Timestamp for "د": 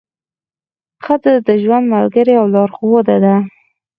1.47-1.49